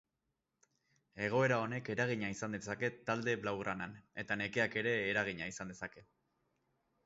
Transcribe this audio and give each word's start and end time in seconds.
Egoera 1.25 1.59
honek 1.65 1.91
eragina 1.95 2.31
izan 2.37 2.57
dezake 2.57 2.91
talde 3.11 3.37
blaugranan 3.45 3.95
eta 4.25 4.41
nekeak 4.45 4.81
ere 4.85 4.99
eragina 5.15 5.55
izan 5.55 5.75
dezake. 5.77 6.09